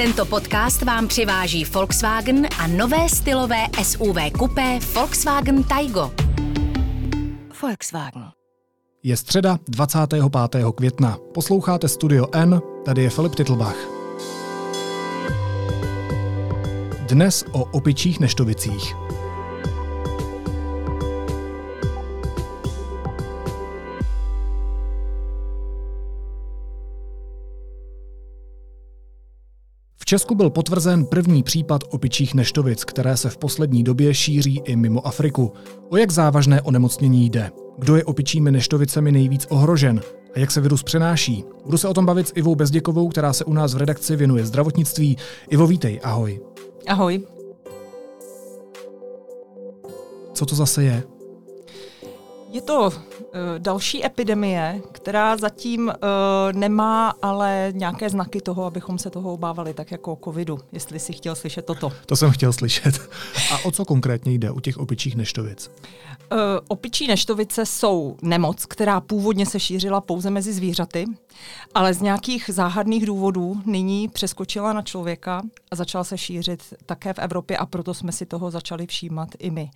[0.00, 6.12] Tento podcast vám přiváží Volkswagen a nové stylové SUV kupé Volkswagen Taigo.
[7.62, 8.24] Volkswagen.
[9.02, 10.64] Je středa 25.
[10.74, 11.18] května.
[11.34, 13.76] Posloucháte Studio N, tady je Filip Titlbach.
[17.08, 19.09] Dnes o opičích neštovicích.
[30.10, 35.06] Česku byl potvrzen první případ opičích neštovic, které se v poslední době šíří i mimo
[35.06, 35.52] Afriku.
[35.88, 37.50] O jak závažné onemocnění jde?
[37.78, 40.00] Kdo je opičími neštovicemi nejvíc ohrožen?
[40.34, 41.44] A jak se virus přenáší?
[41.64, 44.46] Budu se o tom bavit s Ivou Bezděkovou, která se u nás v redakci věnuje
[44.46, 45.16] zdravotnictví.
[45.48, 46.40] Ivo, vítej, ahoj.
[46.88, 47.22] Ahoj.
[50.34, 51.02] Co to zase je?
[52.52, 52.92] Je to uh,
[53.58, 55.92] další epidemie, která zatím uh,
[56.52, 61.34] nemá ale nějaké znaky toho, abychom se toho obávali, tak jako covidu, jestli si chtěl
[61.34, 61.92] slyšet toto.
[62.06, 63.10] To jsem chtěl slyšet.
[63.52, 65.70] A o co konkrétně jde u těch opičích neštovic?
[66.32, 71.04] Uh, opičí neštovice jsou nemoc, která původně se šířila pouze mezi zvířaty,
[71.74, 77.18] ale z nějakých záhadných důvodů nyní přeskočila na člověka a začala se šířit také v
[77.18, 79.70] Evropě a proto jsme si toho začali všímat i my.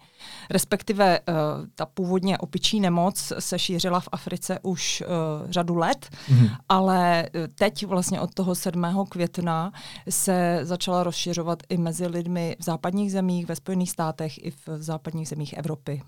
[0.51, 1.35] Respektive uh,
[1.75, 6.57] ta původně opičí nemoc se šířila v Africe už uh, řadu let, mm-hmm.
[6.69, 9.07] ale teď vlastně od toho 7.
[9.09, 9.73] května
[10.11, 15.29] se začala rozšiřovat i mezi lidmi v západních zemích, ve Spojených státech i v západních
[15.29, 16.03] zemích Evropy.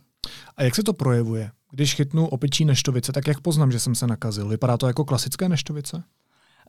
[0.56, 1.50] A jak se to projevuje?
[1.70, 4.48] Když chytnu opičí neštovice, tak jak poznám, že jsem se nakazil?
[4.48, 6.02] Vypadá to jako klasické neštovice?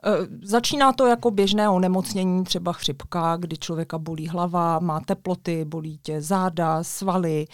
[0.04, 6.00] Eh, začíná to jako běžné onemocnění, třeba chřipka, kdy člověka bolí hlava, má teploty, bolí
[6.04, 7.46] tě záda, svaly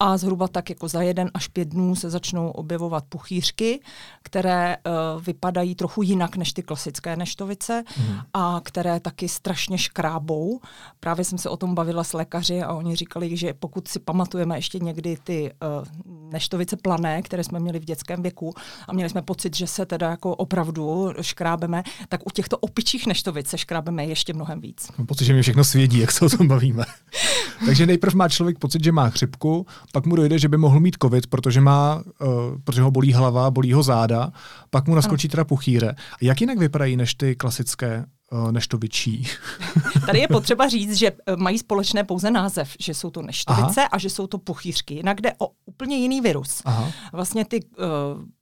[0.00, 3.80] a zhruba tak jako za jeden až pět dnů se začnou objevovat puchýřky,
[4.22, 8.18] které uh, vypadají trochu jinak než ty klasické neštovice mm.
[8.34, 10.60] a které taky strašně škrábou.
[11.00, 14.58] Právě jsem se o tom bavila s lékaři a oni říkali, že pokud si pamatujeme
[14.58, 15.84] ještě někdy ty uh,
[16.32, 18.54] neštovice plané, které jsme měli v dětském věku
[18.88, 23.48] a měli jsme pocit, že se teda jako opravdu škrábeme, tak u těchto opičích neštovic
[23.48, 24.88] se škrábeme ještě mnohem víc.
[24.98, 26.84] Mám pocit, že mě všechno svědí, jak se o tom bavíme.
[27.66, 30.96] Takže nejprv má člověk pocit, že má chřipku, pak mu dojde, že by mohl mít
[31.02, 32.28] covid, protože, má, uh,
[32.64, 34.32] protože ho bolí hlava, bolí ho záda,
[34.70, 35.94] pak mu naskočí teda puchýře.
[36.20, 39.26] Jak jinak vypadají než ty klasické Eh, neštovičí.
[40.06, 43.88] Tady je potřeba říct, že eh, mají společné pouze název, že jsou to neštovice Aha.
[43.92, 44.94] a že jsou to puchýřky.
[44.94, 46.62] Jinak jde o úplně jiný virus.
[46.64, 46.90] Aha.
[47.12, 47.86] Vlastně ty uh,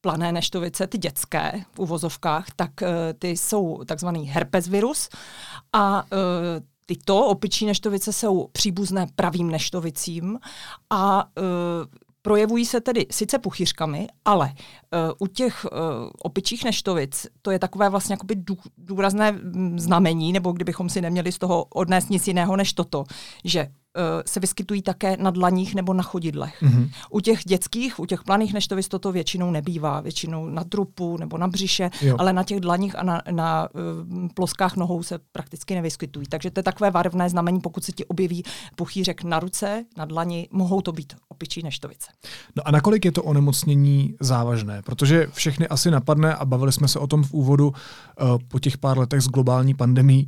[0.00, 5.08] plané neštovice, ty dětské v uvozovkách, tak uh, ty jsou takzvaný herpes virus
[5.72, 6.18] a uh,
[6.86, 10.38] tyto opičí neštovice jsou příbuzné pravým neštovicím
[10.90, 15.78] a uh, Projevují se tedy sice puchyřkami, ale uh, u těch uh,
[16.18, 21.32] opičích neštovic to je takové vlastně jakoby dů, důrazné mm, znamení, nebo kdybychom si neměli
[21.32, 23.04] z toho odnést nic jiného než toto,
[23.44, 23.68] že
[24.26, 26.62] se vyskytují také na dlaních nebo na chodidlech.
[26.62, 26.90] Mm-hmm.
[27.10, 31.48] U těch dětských, u těch planých neštovic toto většinou nebývá, většinou na trupu nebo na
[31.48, 32.16] břiše, jo.
[32.18, 36.26] ale na těch dlaních a na, na uh, ploskách nohou se prakticky nevyskytují.
[36.26, 38.44] Takže to je takové varovné znamení, pokud se ti objeví
[38.76, 42.06] puchýřek na ruce, na dlani, mohou to být opičí neštovice.
[42.56, 44.82] No a nakolik je to onemocnění závažné?
[44.82, 48.78] Protože všechny asi napadne, a bavili jsme se o tom v úvodu uh, po těch
[48.78, 50.26] pár letech s globální pandemí,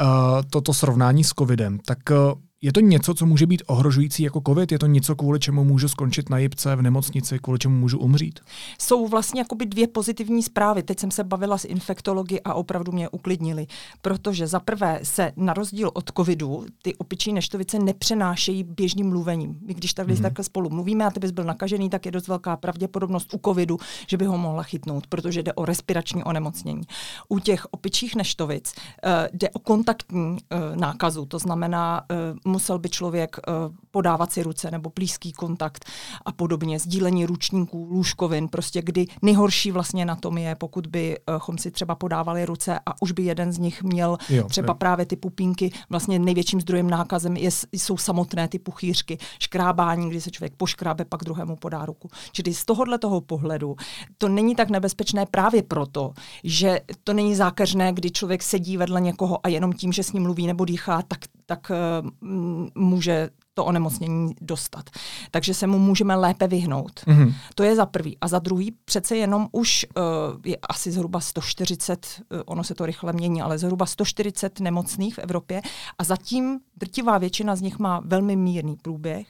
[0.00, 0.06] uh,
[0.50, 1.78] toto srovnání s covidem.
[1.78, 2.16] Tak uh,
[2.62, 4.72] je to něco, co může být ohrožující jako COVID?
[4.72, 8.40] Je to něco, kvůli čemu můžu skončit na jipce v nemocnici, kvůli čemu můžu umřít?
[8.80, 10.82] Jsou vlastně jakoby dvě pozitivní zprávy.
[10.82, 13.66] Teď jsem se bavila s infektology a opravdu mě uklidnili,
[14.02, 19.58] protože za prvé se na rozdíl od covidu ty opičí neštovice nepřenášejí běžným mluvením.
[19.66, 20.22] My když tady mm-hmm.
[20.22, 23.78] takhle spolu mluvíme a ty bys byl nakažený, tak je dost velká pravděpodobnost u covidu,
[24.08, 26.82] že by ho mohla chytnout, protože jde o respirační onemocnění.
[27.28, 30.36] U těch opičích neštovic uh, jde o kontaktní uh,
[30.74, 35.84] nákazu, to znamená uh, musel by člověk uh, podávat si ruce nebo blízký kontakt
[36.24, 41.70] a podobně, sdílení ručníků, lůžkovin, prostě kdy nejhorší vlastně na tom je, pokud bychom si
[41.70, 44.74] třeba podávali ruce a už by jeden z nich měl jo, třeba jo.
[44.74, 50.30] právě ty pupínky, vlastně největším zdrojem nákazem je, jsou samotné ty puchýřky, škrábání, kdy se
[50.30, 52.08] člověk poškrábe, pak druhému podá ruku.
[52.32, 53.76] Čili z tohohle toho pohledu
[54.18, 56.12] to není tak nebezpečné právě proto,
[56.44, 60.22] že to není zákeřné, kdy člověk sedí vedle někoho a jenom tím, že s ním
[60.22, 61.18] mluví nebo dýchá, tak
[61.50, 62.28] tak uh,
[62.74, 64.90] může to onemocnění dostat.
[65.30, 67.00] Takže se mu můžeme lépe vyhnout.
[67.06, 67.34] Mm-hmm.
[67.54, 68.18] To je za prvý.
[68.20, 70.02] A za druhý, přece jenom už uh,
[70.44, 75.14] je asi zhruba 140, uh, eh, ono se to rychle mění, ale zhruba 140 nemocných
[75.14, 75.62] v Evropě
[75.98, 79.26] a zatím drtivá většina z nich má velmi mírný průběh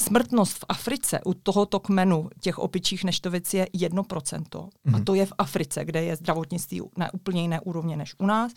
[0.00, 4.42] Smrtnost v Africe u tohoto kmenu těch opičích neštovic je 1%.
[4.42, 4.68] Mm-hmm.
[4.86, 5.04] A mhm.
[5.04, 8.52] to je v Africe, kde je zdravotnictví na úplně jiné úrovně než u nás.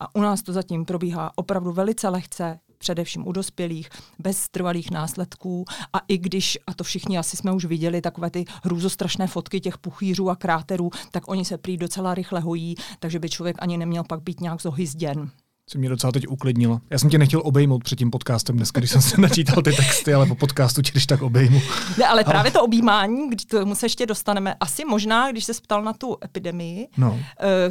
[0.00, 3.88] A u nás to zatím probíhá opravdu velice lehce, především u dospělých,
[4.18, 5.64] bez trvalých následků.
[5.92, 9.78] A i když, a to všichni asi jsme už viděli, takové ty hrůzostrašné fotky těch
[9.78, 14.04] puchýřů a kráterů, tak oni se prý docela rychle hojí, takže by člověk ani neměl
[14.04, 15.30] pak být nějak zohyzděn
[15.70, 16.80] si mě docela teď uklidnilo.
[16.90, 20.14] Já jsem tě nechtěl obejmout před tím podcastem dneska, když jsem se načítal ty texty,
[20.14, 21.60] ale po podcastu tě když tak obejmu.
[21.98, 25.52] Ne, ale právě to objímání, když to mu se ještě dostaneme, asi možná, když se
[25.62, 27.10] ptal na tu epidemii, no.
[27.10, 27.18] uh,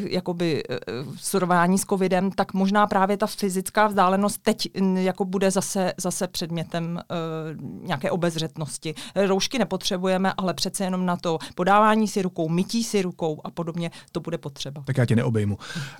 [0.04, 5.94] jakoby uh, surování s covidem, tak možná právě ta fyzická vzdálenost teď jako bude zase,
[5.98, 8.94] zase předmětem uh, nějaké obezřetnosti.
[9.16, 13.92] Roušky nepotřebujeme, ale přece jenom na to podávání si rukou, mytí si rukou a podobně,
[14.12, 14.84] to bude potřeba.
[14.86, 15.58] Tak já tě neobejmu.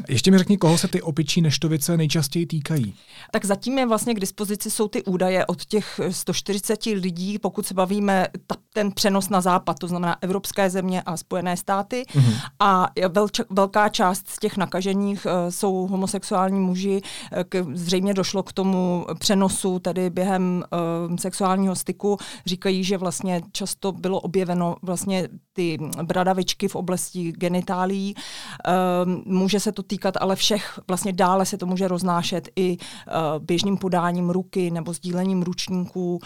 [0.10, 2.96] Ještě mi řekni, koho se ty opičí neštovice se nejčastěji týkají?
[3.32, 7.74] Tak zatím je vlastně k dispozici jsou ty údaje od těch 140 lidí, pokud se
[7.74, 12.04] bavíme ta, ten přenos na západ, to znamená evropské země a Spojené státy.
[12.14, 12.34] Mm-hmm.
[12.60, 17.02] A velča, velká část z těch nakažených uh, jsou homosexuální muži.
[17.32, 20.64] Eh, k, zřejmě došlo k tomu přenosu tedy během
[21.10, 22.18] uh, sexuálního styku.
[22.46, 28.16] Říkají, že vlastně často bylo objeveno vlastně ty bradavičky v oblasti genitálí.
[28.16, 33.46] Uh, může se to týkat ale všech, vlastně dále se to může roznášet i uh,
[33.46, 36.20] běžným podáním ruky nebo sdílením ručníků.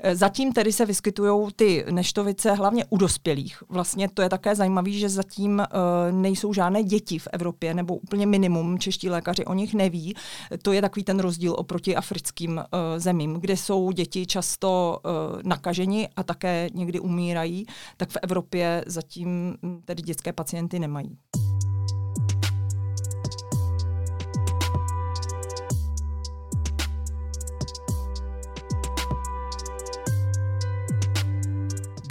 [0.00, 3.62] Eh, zatím tedy se vyskytují ty neštovice hlavně u dospělých.
[3.68, 8.26] Vlastně to je také zajímavé, že zatím uh, nejsou žádné děti v Evropě, nebo úplně
[8.26, 10.14] minimum, čeští lékaři o nich neví.
[10.62, 12.62] To je takový ten rozdíl oproti africkým
[12.96, 15.00] zemím, kde jsou děti často
[15.44, 17.66] nakaženi a také někdy umírají,
[17.96, 21.18] tak v Evropě zatím hm, tedy dětské pacienty nemají.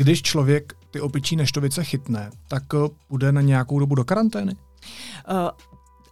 [0.03, 4.55] Když člověk ty opičí neštovice chytne, tak eh, půjde na nějakou dobu do karantény?
[5.31, 5.49] Uh,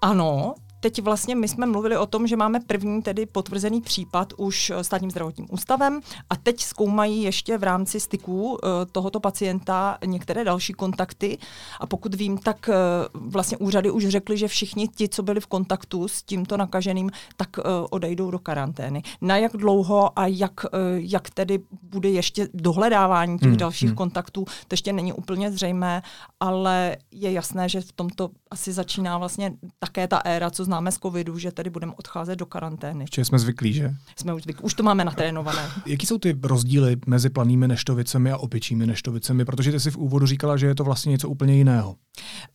[0.01, 4.71] ano, teď vlastně my jsme mluvili o tom, že máme první tedy potvrzený případ už
[4.81, 8.57] státním zdravotním ústavem a teď zkoumají ještě v rámci styků uh,
[8.91, 11.37] tohoto pacienta některé další kontakty
[11.79, 15.47] a pokud vím, tak uh, vlastně úřady už řekly, že všichni ti, co byli v
[15.47, 17.49] kontaktu s tímto nakaženým, tak
[17.89, 19.03] odejdou do karantény.
[19.21, 23.57] Na jak dlouho a jak, jak tedy bude ještě dohledávání těch hmm.
[23.57, 23.95] dalších hmm.
[23.95, 26.01] kontaktů, to ještě není úplně zřejmé,
[26.39, 30.97] ale je jasné, že v tomto asi začíná vlastně také ta éra, co známe z
[30.97, 33.05] covidu, že tady budeme odcházet do karantény.
[33.05, 33.93] Včera jsme zvyklí, že?
[34.15, 35.69] Jsme už zvyklí, už to máme natrénované.
[35.85, 39.45] Jaký jsou ty rozdíly mezi planými neštovicemi a opičími neštovicemi?
[39.45, 41.95] Protože ty si v úvodu říkala, že je to vlastně něco úplně jiného.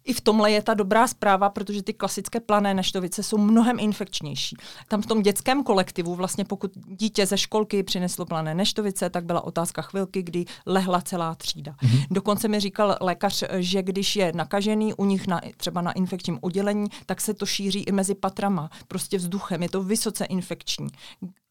[0.04, 4.56] I v tomhle je ta dobrá zpráva, protože ty klasické plané neštovice jsou mnohem infekčnější.
[4.88, 9.44] Tam v tom dětském kolektivu, vlastně pokud dítě ze školky přineslo plané neštovice, tak byla
[9.44, 11.72] otázka chvilky, kdy lehla celá třída.
[11.72, 12.06] Mm-hmm.
[12.10, 16.86] Dokonce mi říkal lékař, že když je nakažený u nich na, třeba na infekčním oddělení,
[17.06, 19.62] tak se to šíří i mezi patrama, prostě vzduchem.
[19.62, 20.88] Je to vysoce infekční.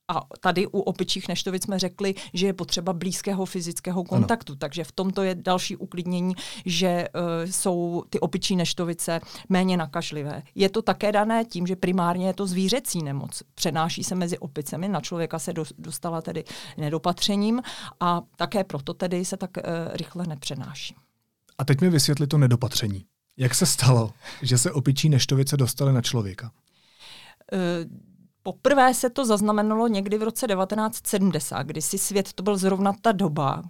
[0.07, 4.57] A tady u opičích neštovic jsme řekli, že je potřeba blízkého fyzického kontaktu, ano.
[4.57, 6.33] takže v tomto je další uklidnění,
[6.65, 9.19] že uh, jsou ty opičí neštovice
[9.49, 10.43] méně nakažlivé.
[10.55, 13.43] Je to také dané tím, že primárně je to zvířecí nemoc.
[13.55, 16.43] Přenáší se mezi opicemi, na člověka se do, dostala tedy
[16.77, 17.61] nedopatřením
[17.99, 19.63] a také proto tedy se tak uh,
[19.93, 20.95] rychle nepřenáší.
[21.57, 23.05] A teď mi vysvětli to nedopatření.
[23.37, 26.51] Jak se stalo, že se opičí neštovice dostaly na člověka?
[27.53, 28.15] Uh,
[28.47, 33.12] Poprvé se to zaznamenalo někdy v roce 1970, kdy si svět, to byl zrovna ta
[33.12, 33.63] doba,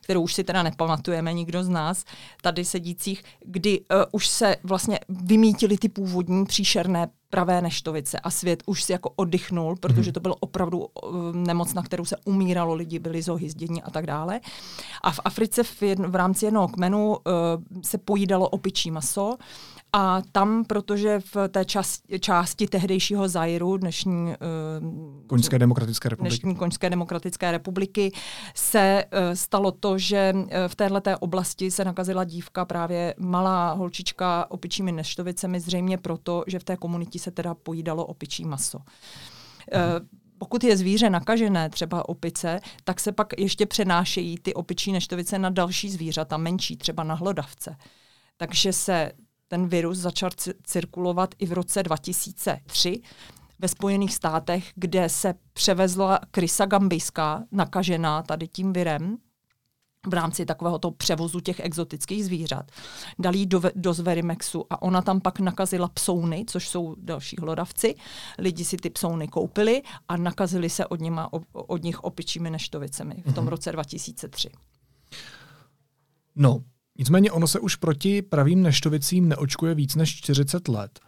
[0.00, 2.04] kterou už si teda nepamatujeme nikdo z nás,
[2.42, 8.62] tady sedících, kdy uh, už se vlastně vymítili ty původní příšerné pravé neštovice a svět
[8.66, 10.12] už si jako oddychnul, protože mhm.
[10.12, 14.40] to bylo opravdu uh, nemoc, na kterou se umíralo, lidi byli zohyzdění a tak dále.
[15.02, 17.16] A v Africe v, jedno, v rámci jednoho kmenu uh,
[17.82, 19.36] se pojídalo opičí maso
[19.92, 26.56] a tam, protože v té části, části tehdejšího Zairu, dnešní uh, Koňské demokratické republiky, dnešní
[26.56, 28.12] Koňské demokratické republiky,
[28.54, 34.46] se uh, stalo to, že uh, v této oblasti se nakazila dívka, právě malá holčička
[34.50, 38.78] opičími neštovicemi, zřejmě proto, že v té komunitě se teda pojídalo opičí maso.
[40.38, 45.50] Pokud je zvíře nakažené, třeba opice, tak se pak ještě přenášejí ty opičí neštovice na
[45.50, 47.76] další zvířata, menší, třeba na hlodavce.
[48.36, 49.12] Takže se
[49.52, 50.30] ten virus začal
[50.62, 53.00] cirkulovat i v roce 2003
[53.58, 59.16] ve Spojených státech, kde se převezla krysa gambijská, nakažená tady tím virem.
[60.06, 62.70] v rámci takového toho převozu těch exotických zvířat.
[63.18, 67.94] Dali ji do, do Zverimexu a ona tam pak nakazila psouny, což jsou další hlodavci.
[68.38, 73.32] Lidi si ty psouny koupili a nakazili se od, nima, od nich opičími neštovicemi v
[73.32, 73.48] tom mm-hmm.
[73.48, 74.50] roce 2003.
[76.36, 76.62] No,
[76.98, 81.00] nicméně ono se už proti pravým neštovicím neočkuje víc než 40 let.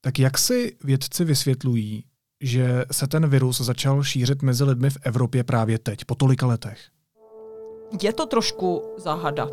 [0.00, 2.04] Tak jak si vědci vysvětlují,
[2.40, 6.80] že se ten virus začal šířit mezi lidmi v Evropě právě teď, po tolika letech?
[8.02, 9.48] Je to trošku záhada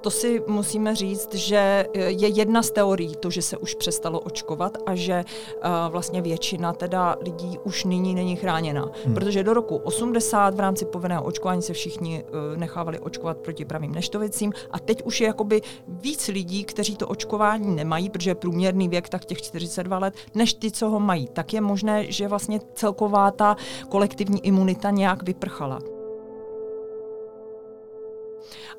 [0.00, 4.78] to si musíme říct, že je jedna z teorií to, že se už přestalo očkovat
[4.86, 8.90] a že uh, vlastně většina teda lidí už nyní není chráněna.
[9.04, 9.14] Hmm.
[9.14, 13.92] Protože do roku 80 v rámci povinného očkování se všichni uh, nechávali očkovat proti pravým
[13.92, 18.88] neštovicím a teď už je jakoby víc lidí, kteří to očkování nemají, protože je průměrný
[18.88, 21.28] věk tak těch 42 let, než ty, co ho mají.
[21.32, 23.56] Tak je možné, že vlastně celková ta
[23.88, 25.78] kolektivní imunita nějak vyprchala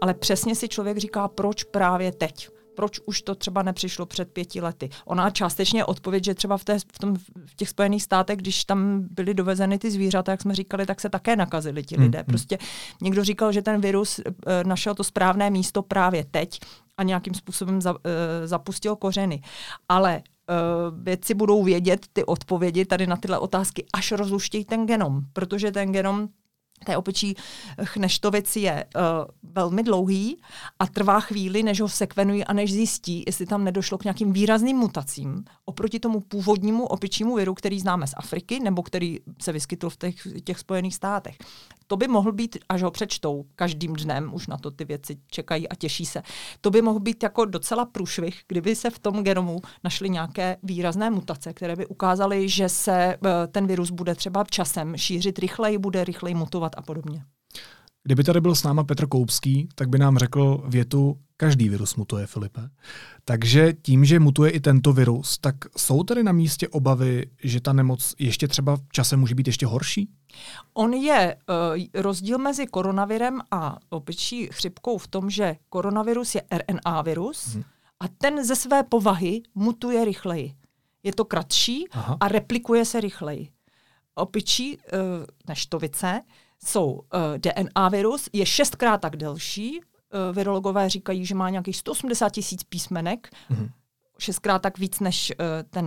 [0.01, 4.61] ale přesně si člověk říká, proč právě teď proč už to třeba nepřišlo před pěti
[4.61, 4.89] lety.
[5.05, 7.15] Ona částečně odpověď, že třeba v, té, v, tom,
[7.45, 11.09] v těch Spojených státech, když tam byly dovezeny ty zvířata, jak jsme říkali, tak se
[11.09, 12.17] také nakazili ti lidé.
[12.17, 12.25] Hmm, hmm.
[12.25, 12.57] Prostě
[13.01, 14.23] někdo říkal, že ten virus e,
[14.63, 16.59] našel to správné místo právě teď
[16.97, 19.41] a nějakým způsobem za, e, zapustil kořeny.
[19.89, 20.21] Ale e,
[21.01, 25.91] vědci budou vědět ty odpovědi tady na tyhle otázky, až rozluštějí ten genom, protože ten
[25.91, 26.27] genom
[26.85, 27.35] té opičí
[27.83, 29.01] chneštovici je uh,
[29.53, 30.41] velmi dlouhý
[30.79, 34.77] a trvá chvíli, než ho sekvenují a než zjistí, jestli tam nedošlo k nějakým výrazným
[34.77, 39.97] mutacím oproti tomu původnímu opičímu viru, který známe z Afriky nebo který se vyskytl v
[39.97, 41.37] těch, těch Spojených státech.
[41.91, 45.69] To by mohl být, až ho přečtou každým dnem, už na to ty věci čekají
[45.69, 46.21] a těší se.
[46.61, 51.09] To by mohl být jako docela průšvih, kdyby se v tom genomu našly nějaké výrazné
[51.09, 56.03] mutace, které by ukázaly, že se uh, ten virus bude třeba časem šířit rychleji, bude
[56.03, 57.23] rychleji mutovat a podobně.
[58.03, 62.27] Kdyby tady byl s náma Petr Koupský, tak by nám řekl větu, každý virus mutuje,
[62.27, 62.61] Filipe.
[63.25, 67.73] Takže tím, že mutuje i tento virus, tak jsou tady na místě obavy, že ta
[67.73, 70.09] nemoc ještě třeba v čase může být ještě horší?
[70.73, 77.01] On je uh, rozdíl mezi koronavirem a opičí chřipkou v tom, že koronavirus je RNA
[77.01, 77.63] virus hmm.
[77.99, 80.53] a ten ze své povahy mutuje rychleji.
[81.03, 82.17] Je to kratší Aha.
[82.19, 83.49] a replikuje se rychleji.
[84.15, 84.81] Opičí uh,
[85.47, 86.21] neštovice
[86.65, 89.79] jsou uh, eh, DNA virus, je šestkrát tak delší.
[89.79, 93.69] Uh, virologové říkají, že má nějakých 180 tisíc písmenek, mm-hmm.
[94.19, 95.85] šestkrát tak víc než uh, ten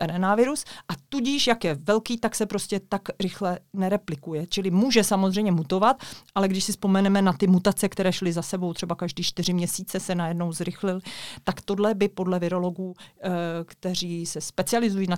[0.00, 4.46] uh, RNA virus a tudíž, jak je velký, tak se prostě tak rychle nereplikuje.
[4.46, 6.02] Čili může samozřejmě mutovat,
[6.34, 10.00] ale když si vzpomeneme na ty mutace, které šly za sebou, třeba každý čtyři měsíce
[10.00, 11.00] se najednou zrychlil,
[11.44, 12.94] tak tohle by podle virologů, uh,
[13.64, 15.16] kteří se specializují na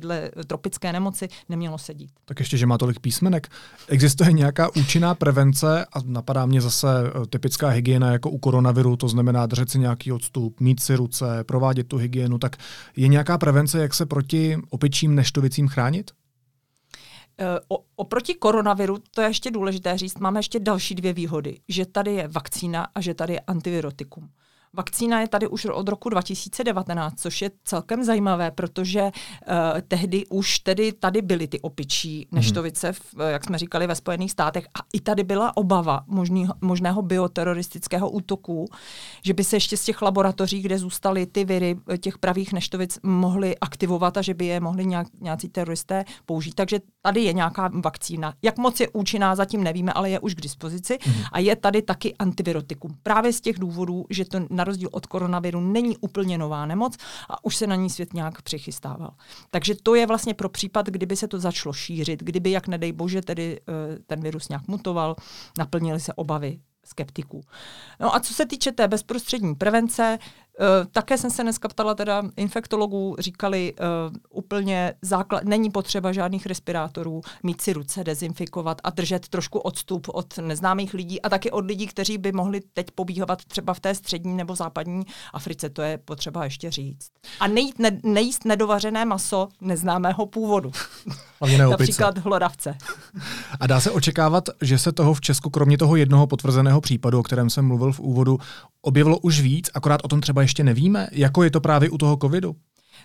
[0.00, 2.10] tyhle tropické nemoci nemělo sedít.
[2.24, 3.48] Tak ještě, že má tolik písmenek.
[3.88, 9.08] Existuje nějaká účinná prevence a napadá mě zase eh, typická hygiena jako u koronaviru, to
[9.08, 12.56] znamená držet si nějaký odstup, mít si ruce, provádět tu hygienu, tak
[12.96, 16.10] je nějaká prevence, jak se proti opičím neštovicím chránit?
[17.40, 21.60] Eh, o, oproti koronaviru, to je ještě důležité říct, máme ještě další dvě výhody.
[21.68, 24.28] Že tady je vakcína a že tady je antivirotikum.
[24.72, 29.10] Vakcína je tady už od roku 2019, což je celkem zajímavé, protože uh,
[29.88, 32.38] tehdy už tedy tady byly ty opičí mhm.
[32.38, 37.02] neštovice, v, jak jsme říkali, ve Spojených státech a i tady byla obava možný, možného
[37.02, 38.66] bioteroristického útoku,
[39.24, 43.58] že by se ještě z těch laboratoří, kde zůstaly ty viry těch pravých neštovic, mohly
[43.58, 46.54] aktivovat a že by je mohli nějak, nějací teroristé použít.
[46.54, 48.34] Takže tady je nějaká vakcína.
[48.42, 50.98] Jak moc je účinná, zatím nevíme, ale je už k dispozici.
[51.06, 51.12] Mm.
[51.32, 52.96] A je tady taky antivirotikum.
[53.02, 56.96] Právě z těch důvodů, že to na rozdíl od koronaviru není úplně nová nemoc
[57.28, 59.10] a už se na ní svět nějak přichystával.
[59.50, 63.22] Takže to je vlastně pro případ, kdyby se to začalo šířit, kdyby, jak nedej bože,
[63.22, 65.16] tedy eh, ten virus nějak mutoval,
[65.58, 67.40] naplnily se obavy skeptiků.
[68.00, 70.18] No a co se týče té bezprostřední prevence,
[70.92, 77.20] také jsem se dneska ptala teda infektologů, říkali uh, úplně základ, není potřeba žádných respirátorů,
[77.42, 81.86] mít si ruce, dezinfikovat a držet trošku odstup od neznámých lidí a taky od lidí,
[81.86, 86.44] kteří by mohli teď pobíhovat třeba v té střední nebo západní Africe, to je potřeba
[86.44, 87.08] ještě říct.
[87.40, 90.72] A nejít, ne, nejíst nedovařené maso neznámého původu.
[91.70, 92.76] Například hlodavce.
[93.60, 97.22] A dá se očekávat, že se toho v Česku, kromě toho jednoho potvrzeného případu, o
[97.22, 98.38] kterém jsem mluvil v úvodu,
[98.88, 102.16] objevilo už víc, akorát o tom třeba ještě nevíme, jako je to právě u toho
[102.16, 102.56] covidu?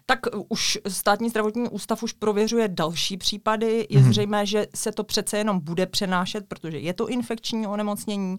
[0.06, 3.88] Tak už státní zdravotní ústav už prověřuje další případy.
[3.90, 4.10] Je mm-hmm.
[4.10, 8.38] zřejmé, že se to přece jenom bude přenášet, protože je to infekční onemocnění.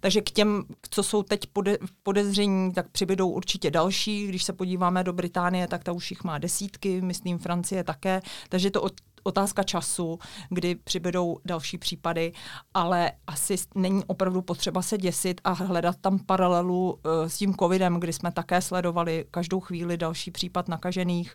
[0.00, 4.26] Takže k těm, co jsou teď pode, podezření, tak přibydou určitě další.
[4.26, 8.20] Když se podíváme do Británie, tak ta už jich má desítky, myslím Francie také.
[8.48, 10.18] Takže to od, otázka času,
[10.50, 12.32] kdy přibydou další případy,
[12.74, 18.00] ale asi není opravdu potřeba se děsit a hledat tam paralelu uh, s tím covidem,
[18.00, 21.34] kdy jsme také sledovali každou chvíli další případ nakažených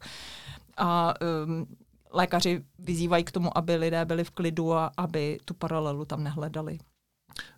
[0.78, 1.14] a
[1.46, 1.68] um,
[2.12, 6.80] lékaři vyzývají k tomu, aby lidé byli v klidu a aby tu paralelu tam nehledali.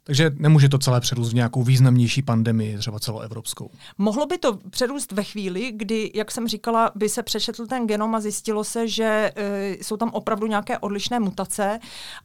[0.09, 3.69] Takže nemůže to celé přerůst v nějakou významnější pandemii, třeba celoevropskou.
[3.97, 8.15] Mohlo by to přerůst ve chvíli, kdy, jak jsem říkala, by se přečetl ten genom
[8.15, 11.79] a zjistilo se, že e, jsou tam opravdu nějaké odlišné mutace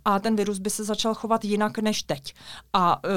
[0.04, 2.34] a ten virus by se začal chovat jinak než teď.
[2.72, 3.08] A e,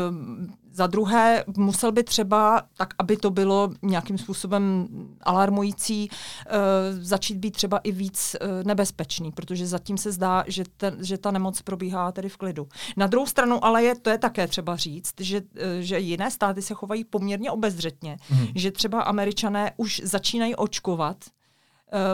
[0.77, 4.87] za druhé, musel by třeba, tak aby to bylo nějakým způsobem
[5.23, 6.55] alarmující, uh,
[7.01, 11.31] začít být třeba i víc uh, nebezpečný, protože zatím se zdá, že, ten, že ta
[11.31, 12.67] nemoc probíhá tedy v klidu.
[12.97, 15.47] Na druhou stranu, ale je, to je také třeba říct, že, uh,
[15.79, 18.47] že jiné státy se chovají poměrně obezřetně, hmm.
[18.55, 21.36] že třeba američané už začínají očkovat Eh,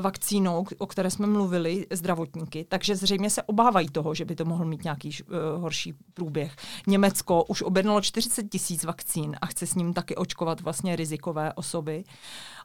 [0.01, 4.65] vakcínou, o které jsme mluvili, zdravotníky, takže zřejmě se obávají toho, že by to mohl
[4.65, 6.55] mít nějaký uh, horší průběh.
[6.87, 12.03] Německo už objednalo 40 tisíc vakcín a chce s ním taky očkovat vlastně rizikové osoby.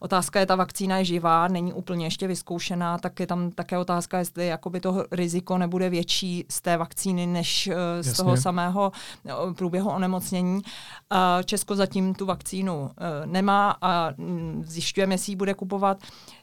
[0.00, 4.18] Otázka je, ta vakcína je živá, není úplně ještě vyzkoušená, tak je tam také otázka,
[4.18, 8.24] jestli jakoby to riziko nebude větší z té vakcíny, než uh, z Jasně.
[8.24, 8.92] toho samého
[9.24, 10.54] uh, průběhu onemocnění.
[10.54, 10.62] Uh,
[11.44, 12.90] Česko zatím tu vakcínu uh,
[13.24, 15.98] nemá a mm, zjišťujeme, jestli ji bude kupovat.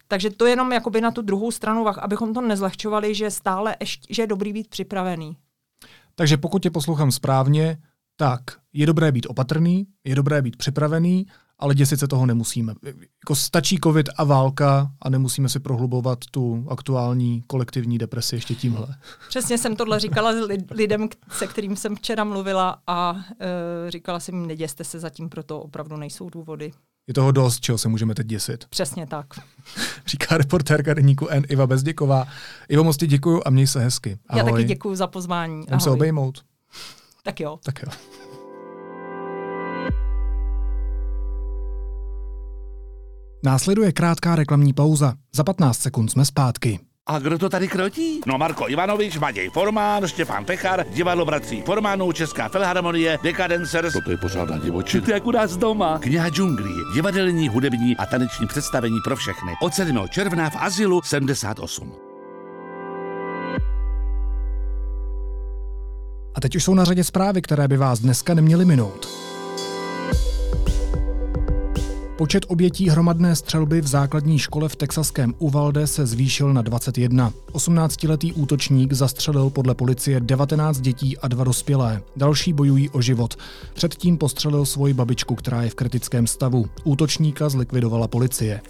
[0.08, 4.24] Takže to jenom jakoby na tu druhou stranu, abychom to nezlehčovali, že stále ještě, že
[4.24, 5.38] je dobrý být připravený.
[6.16, 7.78] Takže pokud tě poslouchám správně,
[8.16, 8.42] tak
[8.74, 11.26] je dobré být opatrný, je dobré být připravený,
[11.60, 12.74] ale děsit se toho nemusíme.
[13.24, 18.88] Jako stačí covid a válka a nemusíme si prohlubovat tu aktuální kolektivní depresi ještě tímhle.
[19.30, 20.34] Přesně jsem tohle říkala
[20.72, 25.62] lidem, se kterým jsem včera mluvila a e, říkala jsem jim, neděste se zatím, proto
[25.62, 26.72] opravdu nejsou důvody.
[27.08, 28.66] Je toho dost, čeho se můžeme teď děsit.
[28.70, 29.26] Přesně tak.
[30.08, 32.28] Říká reportérka deníku N Iva Bezděková.
[32.70, 34.18] Ivo, moc ti děkuju a měj se hezky.
[34.28, 34.40] Ahoj.
[34.40, 35.64] Já taky děkuju za pozvání.
[35.68, 36.46] Jdem se obejmout.
[37.24, 37.60] Tak jo.
[37.64, 37.92] Tak jo.
[43.44, 45.14] Následuje krátká reklamní pauza.
[45.36, 46.80] Za 15 sekund jsme zpátky.
[47.08, 48.22] A kdo to tady krotí?
[48.26, 53.94] No Marko Ivanovič, Matěj Formán, Štěpán Pechar, divadlo bratří Formánů, Česká filharmonie, Decadencers.
[54.06, 55.06] To je pořádná divočina.
[55.06, 56.00] To je jak u nás doma.
[56.00, 59.52] Kniha džunglí, divadelní, hudební a taneční představení pro všechny.
[59.62, 60.08] Od 7.
[60.10, 61.94] června v Azilu 78.
[66.36, 69.08] A teď už jsou na řadě zprávy, které by vás dneska neměly minout.
[72.18, 77.34] Počet obětí hromadné střelby v základní škole v texaském Uvalde se zvýšil na 21.
[77.52, 82.02] 18-letý útočník zastřelil podle policie 19 dětí a dva dospělé.
[82.16, 83.36] Další bojují o život.
[83.74, 86.66] Předtím postřelil svoji babičku, která je v kritickém stavu.
[86.84, 88.62] Útočníka zlikvidovala policie.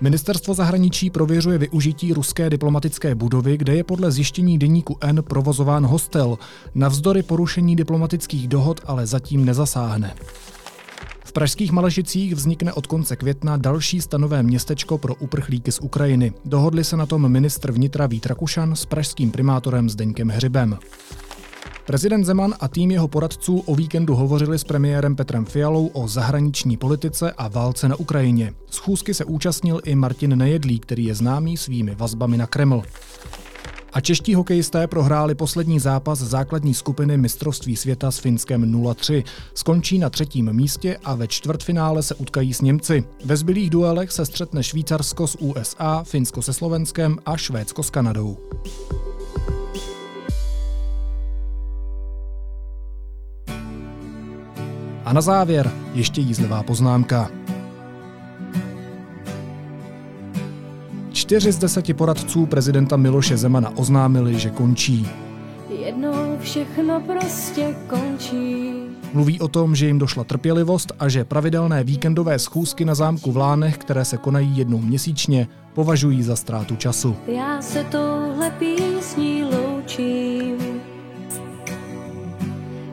[0.00, 6.38] Ministerstvo zahraničí prověřuje využití ruské diplomatické budovy, kde je podle zjištění deníku N provozován hostel.
[6.74, 10.14] Navzdory porušení diplomatických dohod ale zatím nezasáhne.
[11.30, 16.32] V pražských Maležicích vznikne od konce května další stanové městečko pro uprchlíky z Ukrajiny.
[16.44, 20.78] Dohodli se na tom ministr vnitra Vít Rakušan s pražským primátorem Zdeňkem Hřibem.
[21.86, 26.76] Prezident Zeman a tým jeho poradců o víkendu hovořili s premiérem Petrem Fialou o zahraniční
[26.76, 28.52] politice a válce na Ukrajině.
[28.70, 32.82] Schůzky se účastnil i Martin Nejedlí, který je známý svými vazbami na Kreml.
[33.92, 39.24] A čeští hokejisté prohráli poslední zápas základní skupiny mistrovství světa s Finskem 0-3.
[39.54, 43.04] Skončí na třetím místě a ve čtvrtfinále se utkají s Němci.
[43.24, 48.36] Ve zbylých duelech se střetne Švýcarsko s USA, Finsko se Slovenskem a Švédsko s Kanadou.
[55.04, 57.39] A na závěr ještě jízlivá poznámka.
[61.30, 65.08] Čtyři z deseti poradců prezidenta Miloše Zemana oznámili, že končí.
[65.68, 68.72] Jednou všechno prostě končí.
[69.12, 73.36] Mluví o tom, že jim došla trpělivost a že pravidelné víkendové schůzky na zámku v
[73.36, 77.16] Lánech, které se konají jednou měsíčně, považují za ztrátu času.
[77.26, 80.56] Já se touhle písní loučím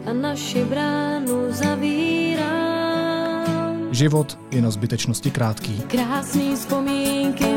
[0.06, 2.68] a naši bránu zavírám.
[3.92, 5.82] Život je na zbytečnosti krátký.
[5.88, 7.57] Krásný vzpomínky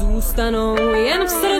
[0.00, 1.59] Zůstanou jen v srdci